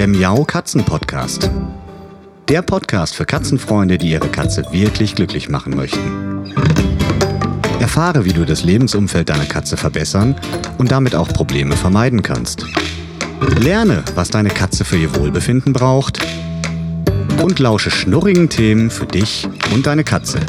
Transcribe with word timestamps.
der 0.00 0.08
Miau 0.08 0.44
Katzen 0.44 0.82
Podcast. 0.82 1.50
Der 2.48 2.62
Podcast 2.62 3.14
für 3.14 3.26
Katzenfreunde, 3.26 3.98
die 3.98 4.12
ihre 4.12 4.28
Katze 4.28 4.64
wirklich 4.72 5.14
glücklich 5.14 5.50
machen 5.50 5.76
möchten. 5.76 6.54
Erfahre, 7.80 8.24
wie 8.24 8.32
du 8.32 8.46
das 8.46 8.64
Lebensumfeld 8.64 9.28
deiner 9.28 9.44
Katze 9.44 9.76
verbessern 9.76 10.40
und 10.78 10.90
damit 10.90 11.14
auch 11.14 11.28
Probleme 11.28 11.76
vermeiden 11.76 12.22
kannst. 12.22 12.64
Lerne, 13.58 14.02
was 14.14 14.30
deine 14.30 14.48
Katze 14.48 14.86
für 14.86 14.96
ihr 14.96 15.14
Wohlbefinden 15.16 15.74
braucht 15.74 16.18
und 17.42 17.58
lausche 17.58 17.90
schnurrigen 17.90 18.48
Themen 18.48 18.88
für 18.88 19.04
dich 19.04 19.46
und 19.74 19.86
deine 19.86 20.04
Katze. 20.04 20.40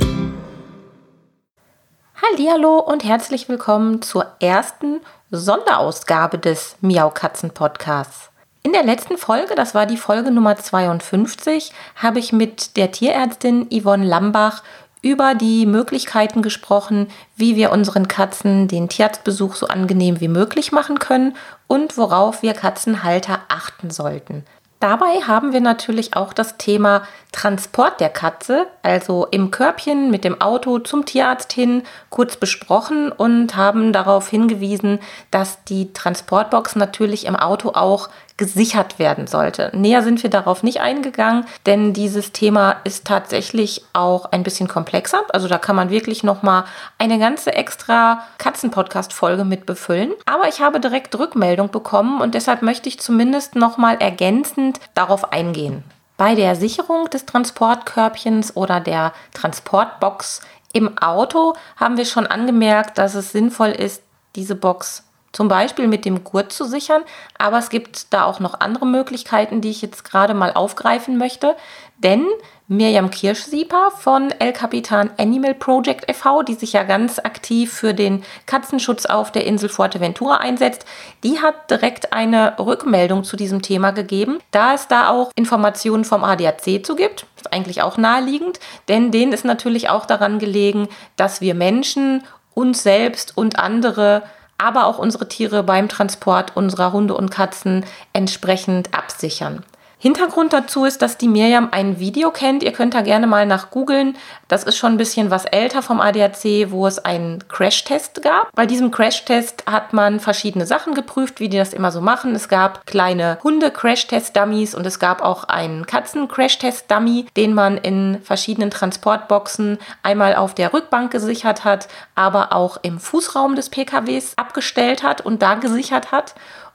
Hallo 2.16 2.80
und 2.80 3.04
herzlich 3.04 3.50
willkommen 3.50 4.02
zur 4.02 4.28
ersten 4.40 5.02
Sonderausgabe 5.30 6.38
des 6.38 6.78
Miau 6.80 7.10
Katzen 7.10 7.52
Podcasts. 7.52 8.31
In 8.64 8.74
der 8.74 8.84
letzten 8.84 9.18
Folge, 9.18 9.56
das 9.56 9.74
war 9.74 9.88
die 9.88 9.98
Folge 9.98 10.30
Nummer 10.30 10.56
52, 10.56 11.72
habe 11.96 12.20
ich 12.20 12.32
mit 12.32 12.78
der 12.78 12.92
Tierärztin 12.92 13.68
Yvonne 13.72 14.06
Lambach 14.06 14.62
über 15.02 15.34
die 15.34 15.66
Möglichkeiten 15.66 16.44
gesprochen, 16.44 17.08
wie 17.36 17.56
wir 17.56 17.72
unseren 17.72 18.08
Katzen 18.08 18.68
den 18.68 18.88
Tierarztbesuch 18.88 19.56
so 19.56 19.68
angenehm 19.68 20.20
wie 20.22 20.28
möglich 20.28 20.72
machen 20.72 21.00
können 21.00 21.36
und 21.66 21.98
worauf 21.98 22.44
wir 22.44 22.54
Katzenhalter 22.54 23.40
achten 23.48 23.90
sollten. 23.90 24.46
Dabei 24.82 25.22
haben 25.28 25.54
wir 25.54 25.62
natürlich 25.62 26.16
auch 26.16 26.34
das 26.34 26.58
Thema 26.58 27.04
Transport 27.32 28.00
der 28.00 28.10
Katze, 28.10 28.66
also 28.82 29.28
im 29.30 29.52
Körbchen 29.52 30.10
mit 30.10 30.24
dem 30.24 30.42
Auto 30.42 30.80
zum 30.80 31.06
Tierarzt 31.06 31.54
hin, 31.54 31.84
kurz 32.10 32.36
besprochen 32.36 33.12
und 33.12 33.56
haben 33.56 33.94
darauf 33.94 34.28
hingewiesen, 34.28 34.98
dass 35.30 35.64
die 35.66 35.94
Transportbox 35.94 36.76
natürlich 36.76 37.28
im 37.28 37.36
Auto 37.36 37.70
auch 37.76 38.10
gesichert 38.42 38.98
werden 38.98 39.28
sollte. 39.28 39.70
Näher 39.76 40.02
sind 40.02 40.24
wir 40.24 40.32
darauf 40.32 40.64
nicht 40.64 40.82
eingegangen, 40.82 41.46
denn 41.68 41.94
dieses 41.94 42.32
Thema 42.32 42.78
ist 42.86 43.06
tatsächlich 43.06 43.84
auch 43.94 44.26
ein 44.32 44.42
bisschen 44.42 44.68
komplexer. 44.68 45.22
Also 45.32 45.48
da 45.48 45.60
kann 45.60 45.76
man 45.76 45.92
wirklich 45.92 46.24
noch 46.24 46.42
mal 46.42 46.66
eine 46.98 47.20
ganze 47.20 47.54
extra 47.54 48.24
Katzenpodcast-Folge 48.40 49.46
mit 49.46 49.68
befüllen. 49.68 50.14
Aber 50.26 50.48
ich 50.48 50.60
habe 50.60 50.80
direkt 50.80 51.20
Rückmeldung 51.20 51.70
bekommen 51.70 52.20
und 52.20 52.34
deshalb 52.34 52.64
möchte 52.64 52.90
ich 52.90 53.00
zumindest 53.00 53.54
noch 53.54 53.78
mal 53.78 53.94
ergänzend 54.00 54.80
darauf 54.96 55.32
eingehen. 55.32 55.84
Bei 56.18 56.34
der 56.34 56.56
Sicherung 56.56 57.12
des 57.12 57.28
Transportkörbchens 57.28 58.58
oder 58.58 58.80
der 58.80 59.14
Transportbox 59.36 60.42
im 60.74 60.98
Auto 60.98 61.54
haben 61.76 61.98
wir 61.98 62.06
schon 62.06 62.26
angemerkt, 62.26 62.98
dass 62.98 63.14
es 63.14 63.32
sinnvoll 63.32 63.70
ist, 63.70 64.02
diese 64.36 64.56
Box 64.56 65.04
zum 65.32 65.48
Beispiel 65.48 65.88
mit 65.88 66.06
dem 66.06 66.24
Gurt 66.24 66.52
zu 66.52 66.66
sichern. 66.66 67.04
Aber 67.38 67.58
es 67.58 67.70
gibt 67.70 68.14
da 68.14 68.26
auch 68.26 68.40
noch 68.40 68.60
andere 68.60 68.86
Möglichkeiten, 68.86 69.62
die 69.62 69.70
ich 69.70 69.82
jetzt 69.82 70.04
gerade 70.04 70.34
mal 70.34 70.54
aufgreifen 70.54 71.18
möchte. 71.18 71.56
Denn 71.98 72.26
Mirjam 72.68 73.12
Kirschsieper 73.12 73.92
von 73.92 74.32
El 74.40 74.54
Capitan 74.54 75.12
Animal 75.18 75.54
Project 75.54 76.10
e.V., 76.10 76.42
die 76.42 76.54
sich 76.54 76.72
ja 76.72 76.84
ganz 76.84 77.20
aktiv 77.20 77.72
für 77.72 77.94
den 77.94 78.24
Katzenschutz 78.46 79.06
auf 79.06 79.32
der 79.32 79.46
Insel 79.46 79.68
Fuerteventura 79.68 80.38
einsetzt, 80.38 80.86
die 81.24 81.42
hat 81.42 81.70
direkt 81.70 82.14
eine 82.14 82.56
Rückmeldung 82.58 83.26
zu 83.26 83.36
diesem 83.36 83.62
Thema 83.62 83.92
gegeben, 83.92 84.40
da 84.52 84.74
es 84.74 84.88
da 84.88 85.10
auch 85.10 85.32
Informationen 85.36 86.06
vom 86.06 86.24
ADAC 86.24 86.86
zu 86.86 86.96
gibt. 86.96 87.26
Ist 87.36 87.52
eigentlich 87.52 87.82
auch 87.82 87.98
naheliegend, 87.98 88.62
denn 88.88 89.12
denen 89.12 89.34
ist 89.34 89.44
natürlich 89.44 89.90
auch 89.90 90.06
daran 90.06 90.40
gelegen, 90.40 90.88
dass 91.18 91.42
wir 91.42 91.56
Menschen 91.56 92.24
uns 92.54 92.84
selbst 92.84 93.38
und 93.38 93.60
andere 93.60 94.24
aber 94.62 94.86
auch 94.86 94.98
unsere 94.98 95.28
Tiere 95.28 95.64
beim 95.64 95.90
Transport 95.90 96.56
unserer 96.56 96.94
Hunde 96.94 97.16
und 97.16 97.32
Katzen 97.32 97.86
entsprechend 98.14 98.94
absichern. 98.94 99.64
Hintergrund 100.02 100.52
dazu 100.52 100.84
ist, 100.84 101.04
dass 101.04 101.20
die 101.20 101.28
Miriam 101.28 101.70
ein 101.70 102.00
Video 102.00 102.32
kennt. 102.32 102.64
Ihr 102.64 102.72
könnt 102.72 102.96
da 102.96 103.02
gerne 103.02 103.28
mal 103.28 103.46
nach 103.46 103.70
googeln. 103.70 104.18
Das 104.48 104.64
ist 104.64 104.76
schon 104.76 104.94
ein 104.94 104.98
bisschen 104.98 105.30
was 105.30 105.46
älter 105.46 105.84
vom 105.84 106.02
ADAC, 106.02 106.72
wo 106.72 106.88
es 106.88 106.98
einen 106.98 107.48
Crashtest 107.50 108.24
gab. 108.24 108.52
Bei 108.56 108.66
diesem 108.66 108.90
Crashtest 108.90 109.64
hat 109.68 109.94
man 109.94 110.20
verschiedene 110.20 110.66
Sachen 110.66 110.96
geprüft, 110.96 111.40
wie 111.40 111.50
die 111.50 111.60
das 111.60 111.72
immer 111.72 111.92
so 111.92 112.02
machen. 112.02 112.34
Es 112.34 112.50
gab 112.50 112.88
kleine 112.88 113.38
Hunde-Crashtest-Dummies 113.44 114.74
und 114.74 114.88
es 114.88 114.98
gab 114.98 115.22
auch 115.22 115.44
einen 115.44 115.86
Katzen-Crashtest-Dummy, 115.86 117.28
den 117.38 117.54
man 117.54 117.78
in 117.78 118.24
verschiedenen 118.24 118.72
Transportboxen 118.72 119.78
einmal 120.02 120.34
auf 120.34 120.56
der 120.56 120.74
Rückbank 120.74 121.12
gesichert 121.12 121.64
hat, 121.64 121.88
aber 122.16 122.54
auch 122.54 122.78
im 122.82 123.00
Fußraum 123.00 123.56
des 123.56 123.70
PKWs 123.70 124.34
abgestellt 124.36 125.04
hat 125.04 125.22
und 125.22 125.44
da 125.44 125.54
gesichert 125.54 126.12
hat. 126.12 126.34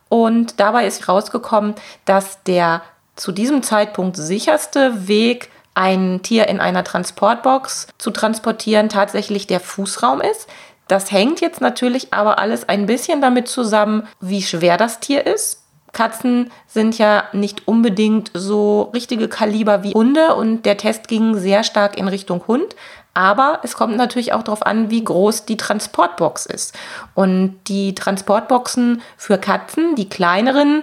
Und 0.09 0.61
dabei 0.61 0.87
ist 0.87 1.09
rausgekommen, 1.09 1.75
dass 2.05 2.41
der 2.45 2.83
zu 3.17 3.33
diesem 3.33 3.63
Zeitpunkt 3.63 4.17
sicherste 4.17 5.09
Weg, 5.09 5.51
ein 5.75 6.23
Tier 6.23 6.49
in 6.49 6.61
einer 6.61 6.85
Transportbox 6.85 7.89
zu 7.99 8.11
transportieren, 8.11 8.89
tatsächlich 8.89 9.47
der 9.47 9.61
Fußraum 9.61 10.21
ist. 10.21 10.49
Das 10.89 11.11
hängt 11.11 11.41
jetzt 11.41 11.61
natürlich 11.61 12.15
aber 12.15 12.39
alles 12.39 12.69
ein 12.69 12.87
bisschen 12.87 13.21
damit 13.21 13.49
zusammen, 13.49 14.07
wie 14.21 14.43
schwer 14.43 14.77
das 14.77 15.01
Tier 15.01 15.27
ist. 15.27 15.63
Katzen 15.93 16.51
sind 16.67 16.99
ja 16.99 17.25
nicht 17.33 17.67
unbedingt 17.67 18.31
so 18.35 18.91
richtige 18.95 19.29
Kaliber 19.29 19.83
wie 19.83 19.93
Hunde 19.93 20.35
und 20.35 20.63
der 20.65 20.77
Test 20.77 21.09
ging 21.09 21.37
sehr 21.37 21.63
stark 21.65 21.97
in 21.99 22.07
Richtung 22.07 22.47
Hund. 22.47 22.77
Aber 23.15 23.61
es 23.63 23.77
kommt 23.77 23.97
natürlich 23.97 24.35
auch 24.35 24.43
darauf 24.43 24.65
an, 24.65 24.91
wie 24.91 25.03
groß 25.03 25.47
die 25.47 25.57
Transportbox 25.57 26.45
ist. 26.45 26.75
Und 27.15 27.59
die 27.67 27.95
Transportboxen 27.95 29.01
für 29.17 29.39
Katzen, 29.39 29.95
die 29.95 30.11
kleineren, 30.11 30.83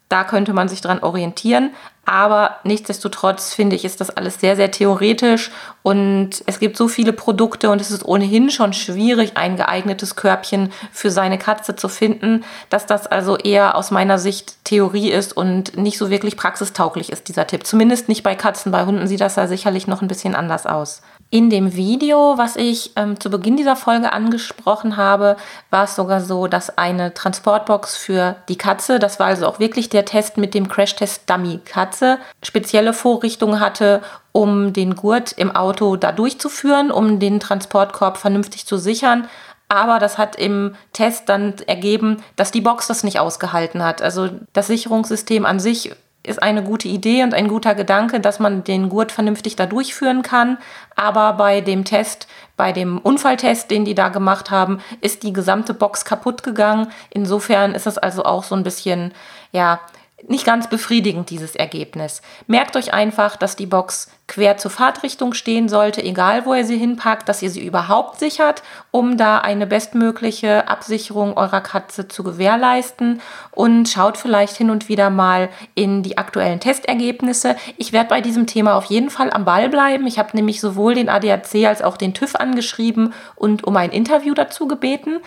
da 0.08 0.24
könnte 0.24 0.54
man 0.54 0.68
sich 0.68 0.80
dran 0.80 1.00
orientieren. 1.00 1.70
Aber 2.08 2.56
nichtsdestotrotz 2.64 3.52
finde 3.52 3.76
ich, 3.76 3.84
ist 3.84 4.00
das 4.00 4.08
alles 4.08 4.40
sehr, 4.40 4.56
sehr 4.56 4.70
theoretisch 4.70 5.50
und 5.82 6.42
es 6.46 6.58
gibt 6.58 6.78
so 6.78 6.88
viele 6.88 7.12
Produkte 7.12 7.68
und 7.68 7.82
es 7.82 7.90
ist 7.90 8.02
ohnehin 8.02 8.48
schon 8.48 8.72
schwierig, 8.72 9.32
ein 9.34 9.56
geeignetes 9.56 10.16
Körbchen 10.16 10.72
für 10.90 11.10
seine 11.10 11.36
Katze 11.36 11.76
zu 11.76 11.90
finden, 11.90 12.44
dass 12.70 12.86
das 12.86 13.06
also 13.06 13.36
eher 13.36 13.76
aus 13.76 13.90
meiner 13.90 14.16
Sicht 14.16 14.64
Theorie 14.64 15.10
ist 15.10 15.36
und 15.36 15.76
nicht 15.76 15.98
so 15.98 16.08
wirklich 16.08 16.38
praxistauglich 16.38 17.12
ist, 17.12 17.28
dieser 17.28 17.46
Tipp. 17.46 17.66
Zumindest 17.66 18.08
nicht 18.08 18.22
bei 18.22 18.34
Katzen. 18.34 18.72
Bei 18.72 18.86
Hunden 18.86 19.06
sieht 19.06 19.20
das 19.20 19.36
ja 19.36 19.46
sicherlich 19.46 19.86
noch 19.86 20.00
ein 20.00 20.08
bisschen 20.08 20.34
anders 20.34 20.64
aus. 20.64 21.02
In 21.30 21.50
dem 21.50 21.76
Video, 21.76 22.38
was 22.38 22.56
ich 22.56 22.92
ähm, 22.96 23.20
zu 23.20 23.28
Beginn 23.28 23.58
dieser 23.58 23.76
Folge 23.76 24.14
angesprochen 24.14 24.96
habe, 24.96 25.36
war 25.68 25.84
es 25.84 25.94
sogar 25.94 26.22
so, 26.22 26.46
dass 26.46 26.78
eine 26.78 27.12
Transportbox 27.12 27.98
für 27.98 28.36
die 28.48 28.56
Katze, 28.56 28.98
das 28.98 29.20
war 29.20 29.26
also 29.26 29.46
auch 29.46 29.58
wirklich 29.58 29.90
der 29.90 30.06
Test 30.06 30.38
mit 30.38 30.54
dem 30.54 30.68
Crashtest 30.68 31.28
Dummy 31.28 31.60
Katze, 31.62 32.18
spezielle 32.42 32.94
Vorrichtungen 32.94 33.60
hatte, 33.60 34.00
um 34.32 34.72
den 34.72 34.94
Gurt 34.94 35.32
im 35.32 35.54
Auto 35.54 35.96
da 35.96 36.12
durchzuführen, 36.12 36.90
um 36.90 37.18
den 37.18 37.40
Transportkorb 37.40 38.16
vernünftig 38.16 38.64
zu 38.64 38.78
sichern. 38.78 39.28
Aber 39.68 39.98
das 39.98 40.16
hat 40.16 40.36
im 40.36 40.76
Test 40.94 41.28
dann 41.28 41.56
ergeben, 41.66 42.22
dass 42.36 42.52
die 42.52 42.62
Box 42.62 42.86
das 42.86 43.04
nicht 43.04 43.20
ausgehalten 43.20 43.84
hat. 43.84 44.00
Also 44.00 44.30
das 44.54 44.68
Sicherungssystem 44.68 45.44
an 45.44 45.60
sich 45.60 45.92
ist 46.28 46.42
eine 46.42 46.62
gute 46.62 46.88
Idee 46.88 47.22
und 47.22 47.34
ein 47.34 47.48
guter 47.48 47.74
Gedanke, 47.74 48.20
dass 48.20 48.38
man 48.38 48.64
den 48.64 48.88
Gurt 48.88 49.12
vernünftig 49.12 49.56
da 49.56 49.66
durchführen 49.66 50.22
kann. 50.22 50.58
Aber 50.94 51.32
bei 51.32 51.60
dem 51.60 51.84
Test, 51.84 52.28
bei 52.56 52.72
dem 52.72 52.98
Unfalltest, 52.98 53.70
den 53.70 53.84
die 53.84 53.94
da 53.94 54.08
gemacht 54.08 54.50
haben, 54.50 54.80
ist 55.00 55.22
die 55.22 55.32
gesamte 55.32 55.74
Box 55.74 56.04
kaputt 56.04 56.42
gegangen. 56.42 56.88
Insofern 57.10 57.74
ist 57.74 57.86
es 57.86 57.98
also 57.98 58.24
auch 58.24 58.44
so 58.44 58.54
ein 58.54 58.62
bisschen, 58.62 59.12
ja, 59.52 59.80
nicht 60.26 60.44
ganz 60.44 60.68
befriedigend, 60.68 61.30
dieses 61.30 61.54
Ergebnis. 61.54 62.22
Merkt 62.48 62.76
euch 62.76 62.92
einfach, 62.92 63.36
dass 63.36 63.54
die 63.54 63.66
Box 63.66 64.10
quer 64.26 64.56
zur 64.56 64.70
Fahrtrichtung 64.70 65.32
stehen 65.32 65.68
sollte, 65.68 66.02
egal 66.02 66.44
wo 66.44 66.54
ihr 66.54 66.64
sie 66.64 66.76
hinpackt, 66.76 67.28
dass 67.28 67.40
ihr 67.40 67.50
sie 67.50 67.64
überhaupt 67.64 68.18
sichert, 68.18 68.62
um 68.90 69.16
da 69.16 69.38
eine 69.38 69.66
bestmögliche 69.66 70.68
Absicherung 70.68 71.36
eurer 71.36 71.60
Katze 71.60 72.08
zu 72.08 72.24
gewährleisten. 72.24 73.20
Und 73.52 73.88
schaut 73.88 74.16
vielleicht 74.16 74.56
hin 74.56 74.70
und 74.70 74.88
wieder 74.88 75.08
mal 75.08 75.50
in 75.74 76.02
die 76.02 76.18
aktuellen 76.18 76.60
Testergebnisse. 76.60 77.56
Ich 77.76 77.92
werde 77.92 78.08
bei 78.08 78.20
diesem 78.20 78.46
Thema 78.46 78.74
auf 78.74 78.86
jeden 78.86 79.10
Fall 79.10 79.30
am 79.32 79.44
Ball 79.44 79.68
bleiben. 79.68 80.06
Ich 80.06 80.18
habe 80.18 80.36
nämlich 80.36 80.60
sowohl 80.60 80.94
den 80.94 81.08
ADAC 81.08 81.64
als 81.66 81.80
auch 81.80 81.96
den 81.96 82.12
TÜV 82.12 82.34
angeschrieben 82.34 83.14
und 83.36 83.64
um 83.64 83.76
ein 83.76 83.90
Interview 83.90 84.34
dazu 84.34 84.66
gebeten. 84.66 85.20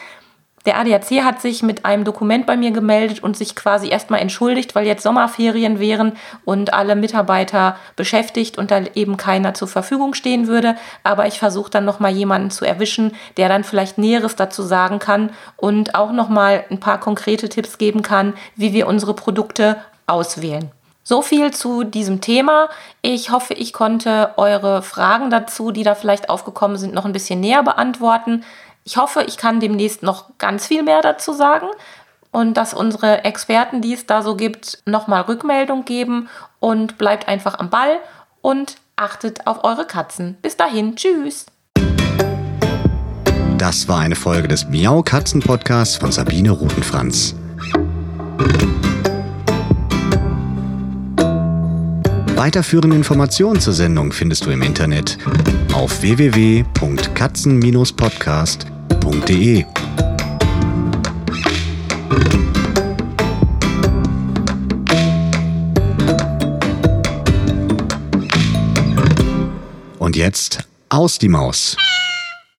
Der 0.66 0.78
ADAC 0.78 1.24
hat 1.24 1.42
sich 1.42 1.64
mit 1.64 1.86
einem 1.86 2.04
Dokument 2.04 2.46
bei 2.46 2.56
mir 2.56 2.72
gemeldet 2.72 3.24
und 3.24 3.36
sich 3.36 3.56
quasi 3.56 3.90
erstmal 3.90 4.20
entschuldigt, 4.20 4.76
weil 4.76 4.86
jetzt 4.86 5.02
Sommerferien 5.02 5.80
wären 5.80 6.14
und 6.46 6.74
alle 6.74 6.96
Mitarbeiter 6.96 7.78
beschäftigt 7.96 8.60
und 8.60 8.70
da 8.70 8.84
eben 8.94 9.18
keiner 9.18 9.56
zur 9.56 9.68
Verfügung 9.68 10.14
stehen 10.14 10.48
würde. 10.48 10.76
Aber 11.04 11.26
ich 11.26 11.40
versuche 11.40 11.72
dann 11.72 11.86
nochmal 11.86 12.12
jemanden 12.12 12.52
zu 12.52 12.66
erwischen, 12.66 13.16
der 13.38 13.50
dann 13.50 13.64
vielleicht 13.64 13.98
Näheres 13.98 14.36
dazu 14.36 14.62
sagen 14.62 15.00
kann 15.00 15.32
und 15.58 15.96
auch 15.96 16.12
nochmal 16.12 16.64
ein 16.70 16.80
paar 16.80 17.00
konkrete 17.00 17.50
Tipps 17.50 17.80
geben 17.80 18.04
kann, 18.04 18.34
wie 18.56 18.74
wir 18.74 18.86
unsere 18.86 19.16
Produkte 19.16 19.78
auswählen. 20.06 20.72
So 21.04 21.24
viel 21.24 21.52
zu 21.52 21.84
diesem 21.84 22.22
Thema. 22.22 22.70
Ich 23.02 23.32
hoffe, 23.32 23.56
ich 23.56 23.74
konnte 23.74 24.34
eure 24.38 24.84
Fragen 24.84 25.32
dazu, 25.32 25.72
die 25.72 25.84
da 25.84 25.96
vielleicht 25.96 26.30
aufgekommen 26.30 26.78
sind, 26.78 26.94
noch 26.94 27.06
ein 27.06 27.14
bisschen 27.14 27.40
näher 27.40 27.64
beantworten. 27.64 28.44
Ich 28.84 28.98
hoffe, 28.98 29.24
ich 29.28 29.38
kann 29.38 29.60
demnächst 29.60 30.02
noch 30.02 30.38
ganz 30.40 30.66
viel 30.66 30.82
mehr 30.84 31.02
dazu 31.02 31.34
sagen 31.34 31.68
und 32.32 32.56
dass 32.56 32.74
unsere 32.74 33.24
Experten, 33.24 33.82
die 33.82 33.94
es 33.94 34.08
da 34.08 34.24
so 34.24 34.36
gibt, 34.36 34.80
nochmal 34.86 35.22
Rückmeldung 35.22 35.86
geben 35.86 36.30
und 36.60 36.98
bleibt 36.98 37.28
einfach 37.28 37.60
am 37.60 37.70
Ball 37.70 38.00
und 38.42 38.78
achtet 38.96 39.46
auf 39.46 39.64
eure 39.64 39.86
Katzen. 39.86 40.38
Bis 40.42 40.58
dahin, 40.58 40.96
tschüss. 40.96 41.46
Das 43.58 43.88
war 43.88 44.00
eine 44.00 44.16
Folge 44.16 44.48
des 44.48 44.68
Miau 44.68 45.04
Katzen 45.04 45.42
Podcasts 45.42 45.98
von 45.98 46.12
Sabine 46.12 46.50
Rutenfranz. 46.50 47.36
Weiterführende 52.36 52.96
Informationen 52.96 53.60
zur 53.60 53.74
Sendung 53.74 54.12
findest 54.12 54.48
du 54.48 54.50
im 54.50 54.64
Internet 54.64 55.20
auf 55.76 56.02
www.katzen-podcast.de. 56.02 58.71
Und 70.00 70.16
jetzt 70.16 70.68
aus 70.90 71.20
die 71.20 71.30
Maus. 71.30 71.78